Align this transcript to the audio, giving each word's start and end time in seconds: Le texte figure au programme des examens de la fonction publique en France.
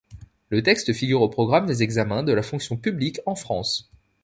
Le 0.49 0.63
texte 0.63 0.93
figure 0.93 1.21
au 1.21 1.29
programme 1.29 1.67
des 1.67 1.83
examens 1.83 2.23
de 2.23 2.31
la 2.31 2.41
fonction 2.41 2.75
publique 2.75 3.19
en 3.27 3.35
France. 3.35 3.91